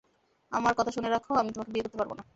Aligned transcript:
আমার 0.51 0.73
কথা 0.77 0.91
শুনে 0.91 1.09
রাখো, 1.09 1.31
আমি 1.33 1.49
তোমাকে 1.51 1.71
বিয়ে 1.71 1.83
করতে 1.83 1.97
পারব 1.97 2.11
না। 2.13 2.23